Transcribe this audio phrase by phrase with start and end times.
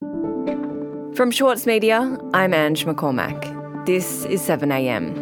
[0.00, 3.86] From Schwartz Media, I'm Ange McCormack.
[3.86, 5.16] This is 7am.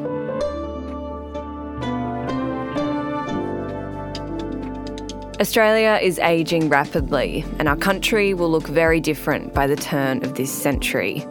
[5.40, 10.34] Australia is ageing rapidly, and our country will look very different by the turn of
[10.34, 11.24] this century.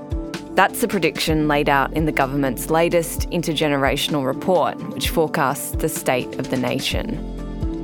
[0.52, 6.39] That's the prediction laid out in the government's latest intergenerational report, which forecasts the state
[6.39, 7.32] of the nation.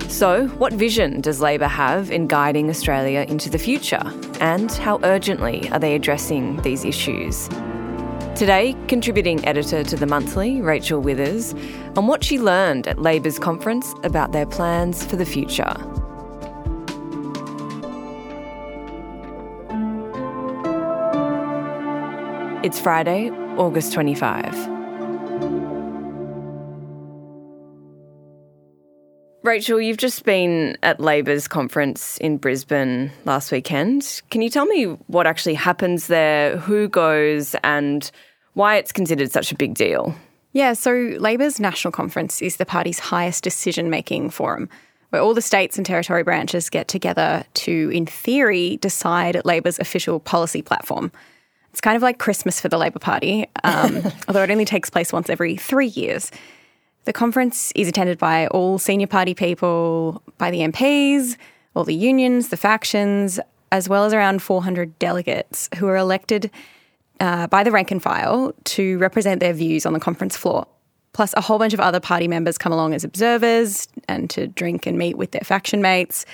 [0.09, 4.01] So, what vision does Labor have in guiding Australia into the future?
[4.41, 7.47] And how urgently are they addressing these issues?
[8.35, 11.53] Today, contributing editor to The Monthly, Rachel Withers,
[11.95, 15.75] on what she learned at Labor's conference about their plans for the future.
[22.63, 24.68] It's Friday, August 25.
[29.49, 34.21] Rachel, you've just been at Labor's conference in Brisbane last weekend.
[34.29, 38.11] Can you tell me what actually happens there, who goes, and
[38.53, 40.13] why it's considered such a big deal?
[40.53, 44.69] Yeah, so Labor's national conference is the party's highest decision making forum,
[45.09, 50.19] where all the states and territory branches get together to, in theory, decide Labor's official
[50.19, 51.11] policy platform.
[51.71, 55.11] It's kind of like Christmas for the Labor Party, um, although it only takes place
[55.11, 56.29] once every three years.
[57.05, 61.37] The conference is attended by all senior party people, by the MPs,
[61.75, 63.39] all the unions, the factions,
[63.71, 66.51] as well as around 400 delegates who are elected
[67.19, 70.67] uh, by the rank and file to represent their views on the conference floor.
[71.13, 74.85] Plus, a whole bunch of other party members come along as observers and to drink
[74.85, 76.25] and meet with their faction mates.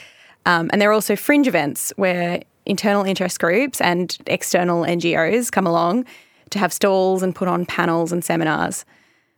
[0.45, 5.66] Um, and there are also fringe events where internal interest groups and external NGOs come
[5.66, 6.05] along
[6.52, 8.86] to have stalls and put on panels and seminars.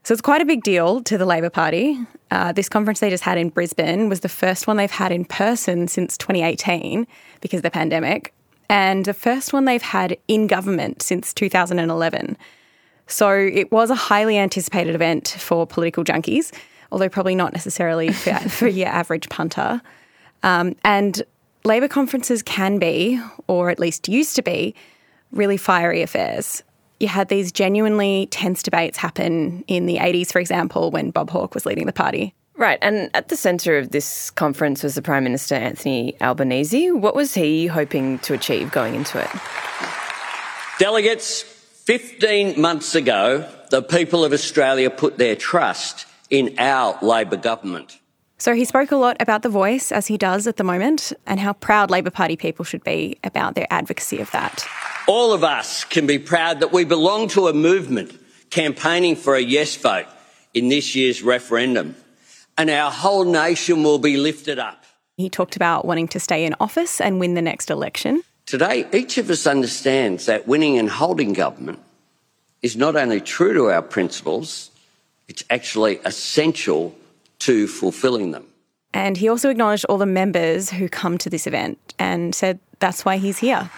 [0.04, 1.98] So it's quite a big deal to the Labor Party.
[2.30, 5.24] Uh, this conference they just had in Brisbane was the first one they've had in
[5.24, 7.06] person since 2018
[7.40, 8.32] because of the pandemic,
[8.68, 12.36] and the first one they've had in government since 2011.
[13.06, 16.54] So it was a highly anticipated event for political junkies,
[16.92, 19.80] although probably not necessarily for, for your average punter.
[20.42, 21.22] Um, and
[21.64, 24.74] Labor conferences can be, or at least used to be,
[25.32, 26.62] really fiery affairs
[27.00, 31.54] you had these genuinely tense debates happen in the 80s, for example, when Bob Hawke
[31.54, 32.34] was leading the party.
[32.56, 36.90] Right, and at the centre of this conference was the Prime Minister Anthony Albanese.
[36.90, 39.30] What was he hoping to achieve going into it?
[40.80, 47.98] Delegates, 15 months ago, the people of Australia put their trust in our Labor government.
[48.40, 51.40] So he spoke a lot about the voice, as he does at the moment, and
[51.40, 54.64] how proud Labor Party people should be about their advocacy of that.
[55.08, 58.16] All of us can be proud that we belong to a movement
[58.50, 60.06] campaigning for a yes vote
[60.54, 61.96] in this year's referendum,
[62.56, 64.84] and our whole nation will be lifted up.
[65.16, 68.22] He talked about wanting to stay in office and win the next election.
[68.46, 71.80] Today, each of us understands that winning and holding government
[72.62, 74.70] is not only true to our principles,
[75.26, 76.94] it's actually essential
[77.40, 78.46] to fulfilling them.
[78.94, 83.04] And he also acknowledged all the members who come to this event and said that's
[83.04, 83.70] why he's here.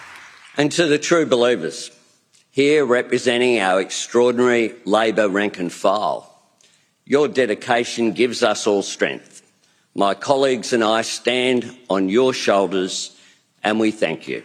[0.57, 1.91] And to the true believers,
[2.51, 6.27] here representing our extraordinary Labor rank and file,
[7.05, 9.43] your dedication gives us all strength.
[9.95, 13.17] My colleagues and I stand on your shoulders
[13.63, 14.43] and we thank you.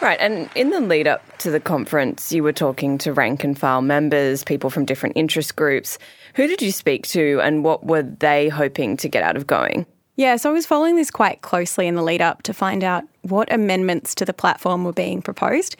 [0.00, 3.58] Right, and in the lead up to the conference, you were talking to rank and
[3.58, 5.98] file members, people from different interest groups.
[6.40, 9.84] Who did you speak to and what were they hoping to get out of going?
[10.16, 13.04] Yeah, so I was following this quite closely in the lead up to find out
[13.20, 15.76] what amendments to the platform were being proposed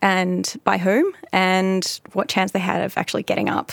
[0.00, 3.72] and by whom and what chance they had of actually getting up.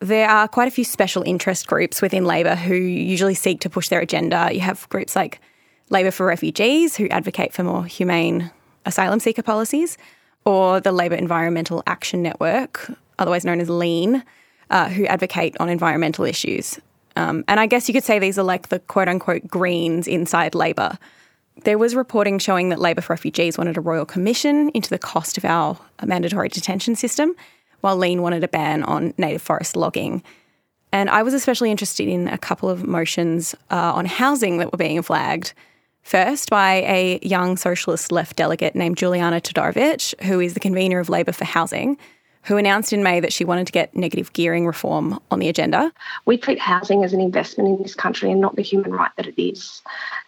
[0.00, 3.88] There are quite a few special interest groups within Labor who usually seek to push
[3.88, 4.50] their agenda.
[4.52, 5.40] You have groups like
[5.88, 8.50] Labor for Refugees, who advocate for more humane
[8.84, 9.96] asylum seeker policies,
[10.44, 14.22] or the Labor Environmental Action Network, otherwise known as LEAN,
[14.70, 16.80] uh, who advocate on environmental issues.
[17.16, 20.54] Um, and I guess you could say these are like the quote unquote Greens inside
[20.54, 20.98] Labor.
[21.64, 25.36] There was reporting showing that Labor for Refugees wanted a royal commission into the cost
[25.36, 27.34] of our mandatory detention system,
[27.82, 30.22] while LEAN wanted a ban on native forest logging.
[30.92, 34.78] And I was especially interested in a couple of motions uh, on housing that were
[34.78, 35.52] being flagged.
[36.02, 41.08] First, by a young socialist left delegate named Juliana Todorovic, who is the convener of
[41.08, 41.96] Labor for Housing,
[42.44, 45.92] who announced in May that she wanted to get negative gearing reform on the agenda.
[46.24, 49.26] We treat housing as an investment in this country and not the human right that
[49.26, 49.80] it is.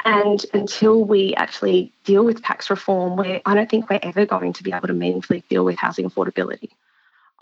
[0.04, 4.62] And until we actually deal with tax reform, I don't think we're ever going to
[4.62, 6.70] be able to meaningfully deal with housing affordability.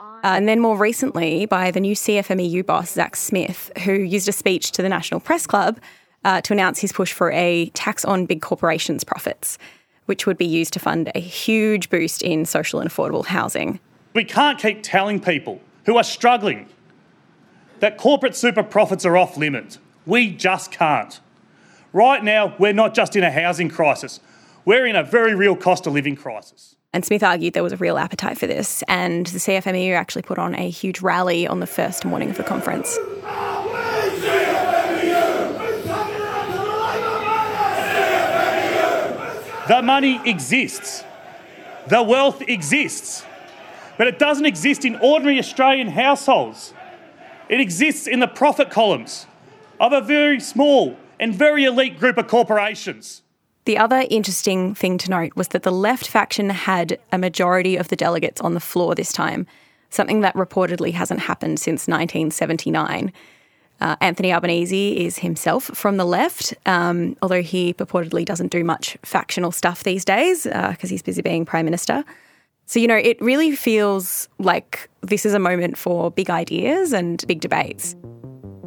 [0.00, 4.32] Uh, and then more recently, by the new CFMEU boss, Zach Smith, who used a
[4.32, 5.78] speech to the National Press Club
[6.24, 9.58] uh, to announce his push for a tax on big corporations' profits.
[10.06, 13.78] which would be used to fund a huge boost in social and affordable housing.
[14.14, 16.68] We can't keep telling people who are struggling
[17.80, 19.78] that corporate super profits are off limits.
[20.06, 21.18] We just can't.
[21.92, 24.20] Right now, we're not just in a housing crisis,
[24.64, 26.76] we're in a very real cost of living crisis.
[26.94, 30.38] And Smith argued there was a real appetite for this, and the CFMEU actually put
[30.38, 32.96] on a huge rally on the first morning of the conference.
[39.68, 41.02] The money exists,
[41.86, 43.24] the wealth exists,
[44.02, 46.74] but it doesn't exist in ordinary Australian households.
[47.48, 49.28] It exists in the profit columns
[49.78, 53.22] of a very small and very elite group of corporations.
[53.64, 57.90] The other interesting thing to note was that the left faction had a majority of
[57.90, 59.46] the delegates on the floor this time,
[59.88, 63.12] something that reportedly hasn't happened since 1979.
[63.80, 68.98] Uh, Anthony Albanese is himself from the left, um, although he purportedly doesn't do much
[69.04, 72.04] factional stuff these days because uh, he's busy being Prime Minister.
[72.72, 77.22] So, you know, it really feels like this is a moment for big ideas and
[77.28, 77.94] big debates.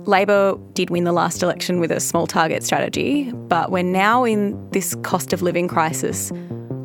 [0.03, 4.69] Labor did win the last election with a small target strategy, but we're now in
[4.69, 6.31] this cost of living crisis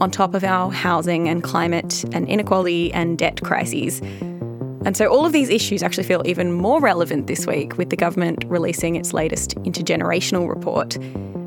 [0.01, 4.01] on top of our housing and climate and inequality and debt crises.
[4.87, 7.97] And so all of these issues actually feel even more relevant this week with the
[7.97, 10.97] government releasing its latest intergenerational report,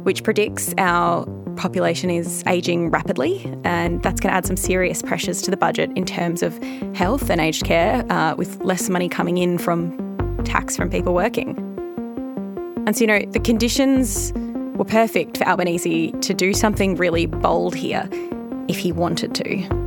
[0.03, 5.41] which predicts our population is ageing rapidly, and that's going to add some serious pressures
[5.43, 6.57] to the budget in terms of
[6.95, 9.97] health and aged care, uh, with less money coming in from
[10.43, 11.57] tax from people working.
[12.85, 14.33] And so, you know, the conditions
[14.75, 18.09] were perfect for Albanese to do something really bold here
[18.67, 19.83] if he wanted to.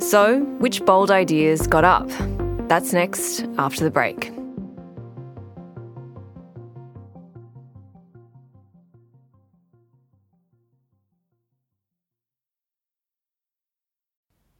[0.00, 2.08] So, which bold ideas got up?
[2.68, 4.37] That's next after the break.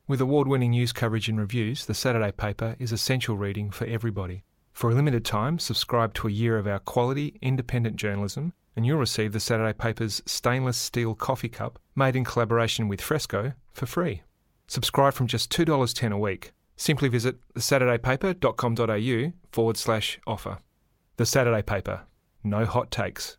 [0.09, 4.43] With award winning news coverage and reviews, the Saturday paper is essential reading for everybody.
[4.73, 8.97] For a limited time, subscribe to a year of our quality, independent journalism, and you'll
[8.97, 14.23] receive the Saturday paper's stainless steel coffee cup, made in collaboration with Fresco, for free.
[14.67, 16.53] Subscribe from just $2.10 a week.
[16.75, 20.57] Simply visit thesaturdaypaper.com.au forward slash offer.
[21.19, 22.07] The Saturday Paper.
[22.43, 23.37] No hot takes.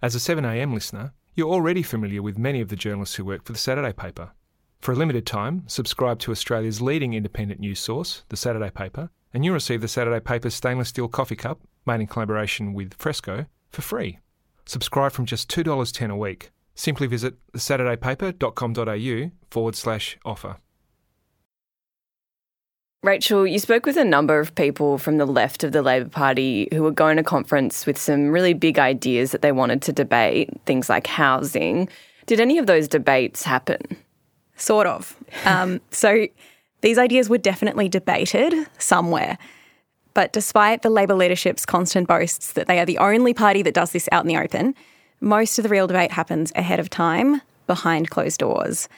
[0.00, 3.52] As a 7am listener, you're already familiar with many of the journalists who work for
[3.52, 4.30] the Saturday Paper.
[4.82, 9.44] For a limited time, subscribe to Australia's leading independent news source, The Saturday Paper, and
[9.44, 13.80] you'll receive The Saturday Paper's stainless steel coffee cup, made in collaboration with Fresco, for
[13.80, 14.18] free.
[14.66, 16.50] Subscribe from just $2.10 a week.
[16.74, 20.56] Simply visit thesaturdaypaper.com.au forward slash offer.
[23.04, 26.66] Rachel, you spoke with a number of people from the left of the Labor Party
[26.72, 30.50] who were going to conference with some really big ideas that they wanted to debate,
[30.66, 31.88] things like housing.
[32.26, 33.80] Did any of those debates happen?
[34.56, 35.16] Sort of.
[35.44, 36.26] Um, so
[36.82, 39.38] these ideas were definitely debated somewhere.
[40.14, 43.92] But despite the Labor leadership's constant boasts that they are the only party that does
[43.92, 44.74] this out in the open,
[45.20, 48.88] most of the real debate happens ahead of time, behind closed doors.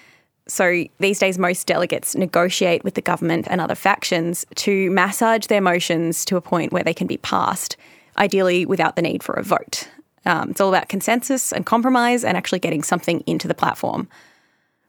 [0.49, 5.61] So these days, most delegates negotiate with the government and other factions to massage their
[5.61, 7.77] motions to a point where they can be passed,
[8.19, 9.89] ideally without the need for a vote.
[10.27, 14.09] Um, it's all about consensus and compromise and actually getting something into the platform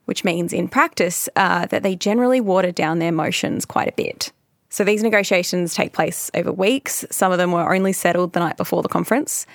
[0.05, 4.31] which means in practice uh, that they generally water down their motions quite a bit.
[4.69, 7.05] So these negotiations take place over weeks.
[7.11, 9.45] Some of them were only settled the night before the conference,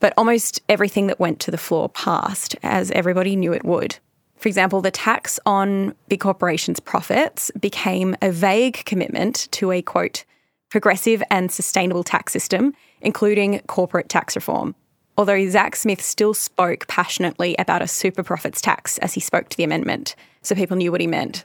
[0.00, 3.96] but almost everything that went to the floor passed, as everybody knew it would.
[4.36, 10.24] For example, the tax on big corporations' profits became a vague commitment to a quote,
[10.70, 14.74] progressive and sustainable tax system, including corporate tax reform
[15.16, 19.56] although Zach Smith still spoke passionately about a super profits tax as he spoke to
[19.56, 21.44] the amendment, so people knew what he meant.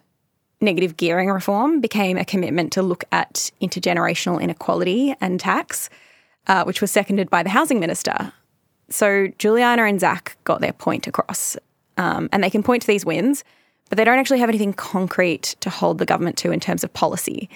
[0.62, 5.90] Negative gearing reform became a commitment to look at intergenerational inequality and tax,
[6.48, 8.34] uh, which was seconded by the housing minister.
[8.90, 11.56] So Juliana and Zach got their point across,
[11.98, 13.44] um, and they can point to these wins,
[13.88, 16.92] but they don't actually have anything concrete to hold the government to in terms of
[16.94, 17.50] policy.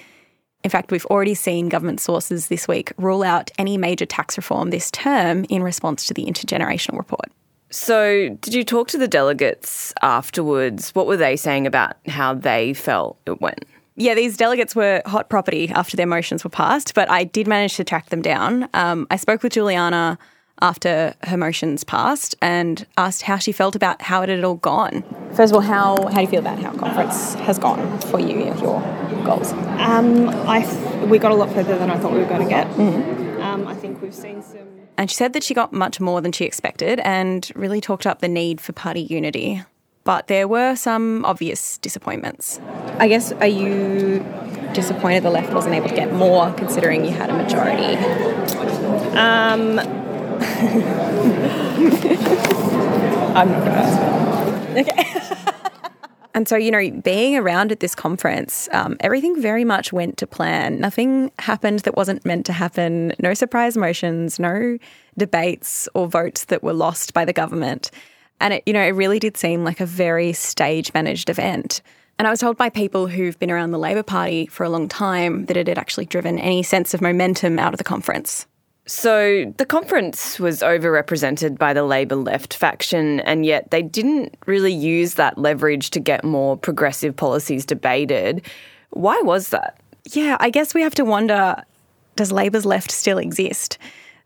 [0.64, 4.70] In fact, we've already seen government sources this week rule out any major tax reform
[4.70, 7.30] this term in response to the intergenerational report.
[7.70, 10.90] So, did you talk to the delegates afterwards?
[10.94, 13.64] What were they saying about how they felt it went?
[13.96, 17.76] Yeah, these delegates were hot property after their motions were passed, but I did manage
[17.76, 18.68] to track them down.
[18.74, 20.18] Um, I spoke with Juliana
[20.60, 25.02] after her motions passed and asked how she felt about how it had all gone.
[25.34, 28.44] First of all, how, how do you feel about how conference has gone for you,
[28.44, 28.80] and your
[29.24, 29.52] goals?
[29.52, 30.64] Um, I
[31.06, 32.68] we got a lot further than I thought we were going to get.
[32.68, 33.42] Mm-hmm.
[33.42, 36.32] Um, I think we've seen some And she said that she got much more than
[36.32, 39.62] she expected and really talked up the need for party unity.
[40.04, 42.60] But there were some obvious disappointments.
[42.98, 44.24] I guess, are you
[44.72, 47.96] disappointed the left wasn't able to get more considering you had a majority?
[49.16, 50.03] Um,
[53.34, 54.14] I'm not going to ask.
[54.76, 55.52] Okay.
[56.34, 60.26] and so, you know, being around at this conference, um, everything very much went to
[60.26, 60.80] plan.
[60.80, 63.12] Nothing happened that wasn't meant to happen.
[63.20, 64.78] No surprise motions, no
[65.18, 67.90] debates or votes that were lost by the government.
[68.40, 71.82] And it, you know, it really did seem like a very stage managed event.
[72.18, 74.88] And I was told by people who've been around the Labor Party for a long
[74.88, 78.46] time that it had actually driven any sense of momentum out of the conference.
[78.86, 84.74] So the conference was overrepresented by the Labor left faction, and yet they didn't really
[84.74, 88.42] use that leverage to get more progressive policies debated.
[88.90, 89.80] Why was that?
[90.10, 91.62] Yeah, I guess we have to wonder
[92.16, 93.78] does Labor's left still exist?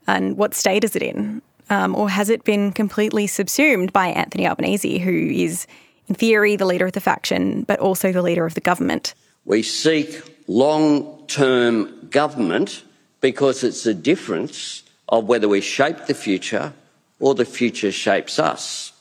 [0.07, 1.41] And what state is it in?
[1.71, 5.67] Um, or has it been completely subsumed by Anthony Albanese, who is,
[6.07, 9.15] in theory, the leader of the faction, but also the leader of the government?
[9.45, 12.83] We seek long term government
[13.21, 16.73] because it's the difference of whether we shape the future
[17.21, 18.93] or the future shapes us.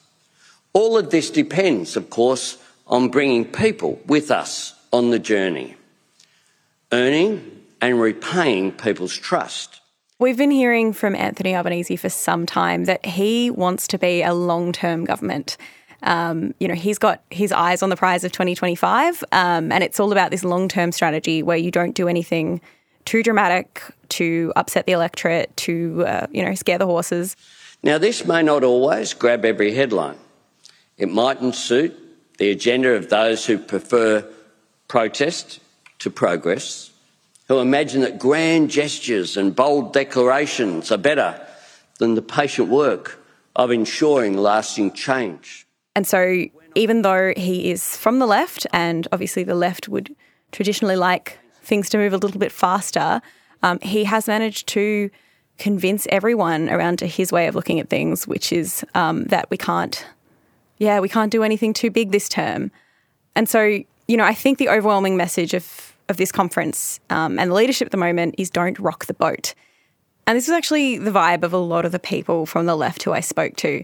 [0.74, 2.58] All of this depends, of course,
[2.88, 5.76] on bringing people with us on the journey,
[6.92, 9.82] earning and repaying people's trust.
[10.20, 14.34] We've been hearing from Anthony Albanese for some time that he wants to be a
[14.34, 15.58] long term government.
[16.04, 20.00] Um, you know, he's got his eyes on the prize of 2025, um, and it's
[20.00, 22.62] all about this long term strategy where you don't do anything
[23.08, 27.36] too dramatic to upset the electorate, to, uh, you know, scare the horses.
[27.82, 30.18] Now, this may not always grab every headline.
[30.98, 31.96] It mightn't suit
[32.38, 34.28] the agenda of those who prefer
[34.90, 35.60] protest
[36.00, 36.92] to progress,
[37.48, 41.40] who imagine that grand gestures and bold declarations are better
[42.00, 43.24] than the patient work
[43.56, 45.66] of ensuring lasting change.
[45.96, 46.46] And so,
[46.76, 50.14] even though he is from the left, and obviously the left would
[50.52, 53.22] traditionally like things to move a little bit faster,
[53.64, 55.10] um, he has managed to
[55.58, 59.58] convince everyone around to his way of looking at things, which is um, that we
[59.58, 60.06] can't,
[60.78, 62.72] yeah, we can't do anything too big this term.
[63.36, 63.62] And so,
[64.08, 67.88] you know, I think the overwhelming message of of this conference um, and the leadership
[67.88, 69.54] at the moment is don't rock the boat.
[70.26, 73.04] And this was actually the vibe of a lot of the people from the left
[73.04, 73.84] who I spoke to.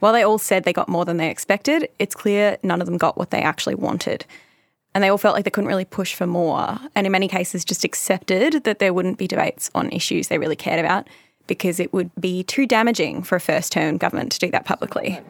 [0.00, 2.98] While they all said they got more than they expected, it's clear none of them
[2.98, 4.24] got what they actually wanted.
[4.98, 6.76] And they all felt like they couldn't really push for more.
[6.96, 10.56] And in many cases, just accepted that there wouldn't be debates on issues they really
[10.56, 11.06] cared about
[11.46, 15.20] because it would be too damaging for a first term government to do that publicly.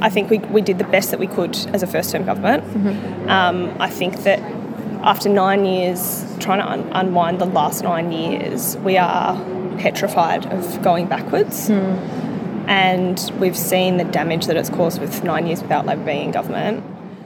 [0.00, 2.64] I think we, we did the best that we could as a first term government.
[2.64, 3.28] Mm-hmm.
[3.28, 4.38] Um, I think that
[5.02, 9.36] after nine years, trying to un- unwind the last nine years, we are
[9.76, 11.68] petrified of going backwards.
[11.68, 11.98] Mm.
[12.66, 16.30] And we've seen the damage that it's caused with nine years without Labor being in
[16.30, 16.82] government.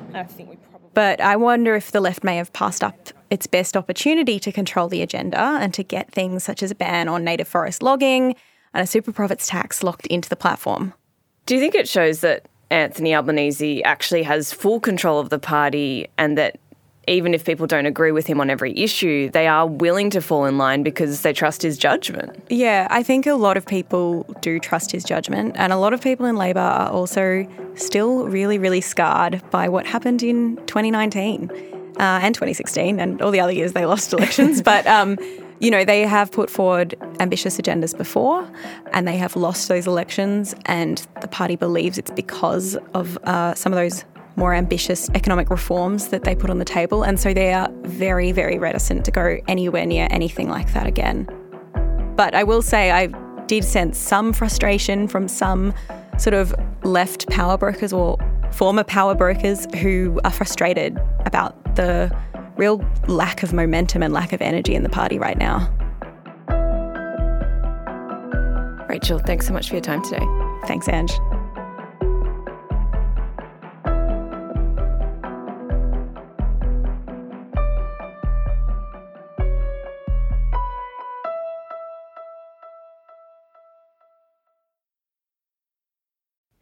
[0.08, 0.75] And I think we probably.
[0.96, 4.88] But I wonder if the left may have passed up its best opportunity to control
[4.88, 8.34] the agenda and to get things such as a ban on native forest logging
[8.72, 10.94] and a super profits tax locked into the platform.
[11.44, 16.08] Do you think it shows that Anthony Albanese actually has full control of the party
[16.16, 16.58] and that
[17.06, 20.44] even if people don't agree with him on every issue, they are willing to fall
[20.44, 22.42] in line because they trust his judgment.
[22.50, 26.00] Yeah, I think a lot of people do trust his judgment, and a lot of
[26.00, 27.46] people in Labor are also
[27.76, 31.50] still really, really scarred by what happened in 2019
[31.98, 34.60] uh, and 2016 and all the other years they lost elections.
[34.72, 35.16] but um,
[35.60, 38.48] you know, they have put forward ambitious agendas before
[38.92, 43.72] and they have lost those elections, and the party believes it's because of uh, some
[43.72, 44.04] of those
[44.36, 47.02] more ambitious economic reforms that they put on the table.
[47.02, 51.28] And so they are very, very reticent to go anywhere near anything like that again.
[52.16, 53.06] But I will say, I
[53.46, 55.72] did sense some frustration from some
[56.18, 58.18] sort of left power brokers or
[58.52, 62.14] former power brokers who are frustrated about the
[62.56, 65.70] real lack of momentum and lack of energy in the party right now.
[68.88, 70.24] Rachel, thanks so much for your time today.
[70.66, 71.12] Thanks, Ange.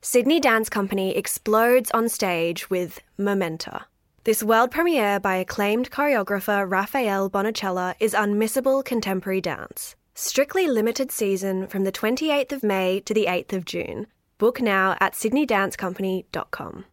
[0.06, 3.86] Sydney Dance Company explodes on stage with Momenta.
[4.24, 9.96] This world premiere by acclaimed choreographer Rafael Bonachela is unmissable contemporary dance.
[10.14, 14.06] Strictly limited season from the 28th of May to the 8th of June.
[14.36, 16.84] Book now at sydneydancecompany.com.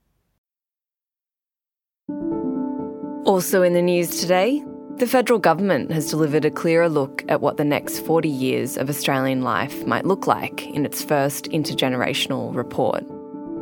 [3.26, 4.64] Also in the news today,
[5.02, 8.88] The federal government has delivered a clearer look at what the next 40 years of
[8.88, 13.04] Australian life might look like in its first intergenerational report.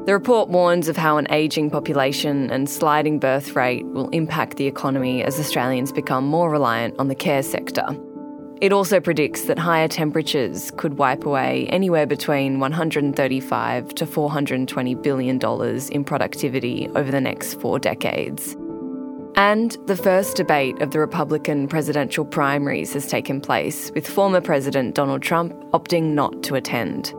[0.06, 4.68] The report warns of how an ageing population and sliding birth rate will impact the
[4.68, 7.88] economy as Australians become more reliant on the care sector.
[8.60, 15.38] It also predicts that higher temperatures could wipe away anywhere between 135 to 420 billion
[15.38, 18.58] dollars in productivity over the next 4 decades.
[19.40, 24.96] And the first debate of the Republican presidential primaries has taken place, with former President
[24.96, 27.14] Donald Trump opting not to attend.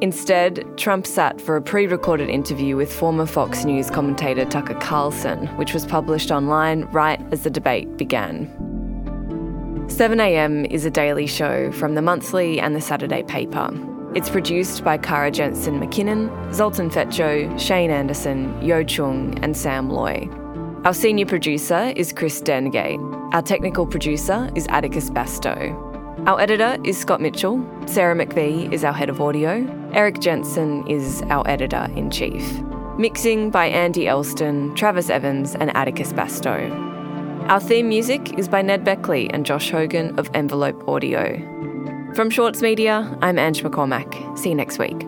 [0.00, 5.46] Instead, Trump sat for a pre recorded interview with former Fox News commentator Tucker Carlson,
[5.58, 8.48] which was published online right as the debate began.
[9.86, 13.70] 7am is a daily show from the monthly and the Saturday paper.
[14.16, 20.28] It's produced by Kara Jensen McKinnon, Zoltan Fecso, Shane Anderson, Yo Chung, and Sam Loy.
[20.82, 22.98] Our senior producer is Chris Dengate.
[23.34, 25.76] Our technical producer is Atticus Bastow.
[26.26, 27.62] Our editor is Scott Mitchell.
[27.84, 29.66] Sarah McVeigh is our head of audio.
[29.92, 32.62] Erik Jensen is our editor in chief.
[32.96, 36.70] Mixing by Andy Elston, Travis Evans, and Atticus Bastow.
[37.50, 41.36] Our theme music is by Ned Beckley and Josh Hogan of Envelope Audio.
[42.14, 44.38] From Schwartz Media, I'm Ange McCormack.
[44.38, 45.06] See you next week.